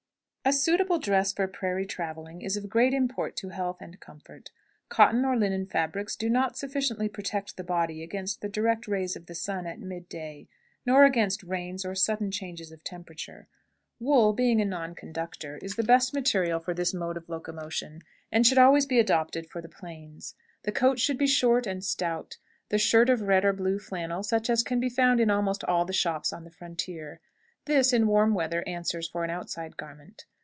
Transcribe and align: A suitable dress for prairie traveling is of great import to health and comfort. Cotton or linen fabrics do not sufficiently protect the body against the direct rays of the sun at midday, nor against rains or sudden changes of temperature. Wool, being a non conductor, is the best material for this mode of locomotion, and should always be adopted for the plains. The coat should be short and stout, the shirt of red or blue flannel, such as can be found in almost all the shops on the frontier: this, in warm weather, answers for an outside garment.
A 0.43 0.51
suitable 0.53 0.97
dress 0.97 1.31
for 1.31 1.47
prairie 1.47 1.85
traveling 1.85 2.41
is 2.41 2.57
of 2.57 2.67
great 2.67 2.95
import 2.95 3.35
to 3.37 3.49
health 3.49 3.77
and 3.79 3.99
comfort. 3.99 4.49
Cotton 4.89 5.23
or 5.23 5.37
linen 5.37 5.67
fabrics 5.67 6.15
do 6.15 6.31
not 6.31 6.57
sufficiently 6.57 7.07
protect 7.07 7.55
the 7.57 7.63
body 7.63 8.01
against 8.01 8.41
the 8.41 8.49
direct 8.49 8.87
rays 8.87 9.15
of 9.15 9.27
the 9.27 9.35
sun 9.35 9.67
at 9.67 9.79
midday, 9.79 10.47
nor 10.83 11.05
against 11.05 11.43
rains 11.43 11.85
or 11.85 11.93
sudden 11.93 12.31
changes 12.31 12.71
of 12.71 12.83
temperature. 12.83 13.47
Wool, 13.99 14.33
being 14.33 14.59
a 14.59 14.65
non 14.65 14.95
conductor, 14.95 15.59
is 15.61 15.75
the 15.75 15.83
best 15.83 16.11
material 16.11 16.59
for 16.59 16.73
this 16.73 16.91
mode 16.91 17.17
of 17.17 17.29
locomotion, 17.29 18.01
and 18.31 18.47
should 18.47 18.57
always 18.57 18.87
be 18.87 18.97
adopted 18.97 19.47
for 19.47 19.61
the 19.61 19.69
plains. 19.69 20.33
The 20.63 20.71
coat 20.71 20.97
should 20.99 21.19
be 21.19 21.27
short 21.27 21.67
and 21.67 21.83
stout, 21.85 22.37
the 22.69 22.79
shirt 22.79 23.11
of 23.11 23.21
red 23.21 23.45
or 23.45 23.53
blue 23.53 23.77
flannel, 23.77 24.23
such 24.23 24.49
as 24.49 24.63
can 24.63 24.79
be 24.79 24.89
found 24.89 25.19
in 25.19 25.29
almost 25.29 25.63
all 25.65 25.85
the 25.85 25.93
shops 25.93 26.33
on 26.33 26.45
the 26.45 26.51
frontier: 26.51 27.19
this, 27.65 27.93
in 27.93 28.07
warm 28.07 28.33
weather, 28.33 28.63
answers 28.67 29.07
for 29.07 29.23
an 29.23 29.29
outside 29.29 29.77
garment. 29.77 30.25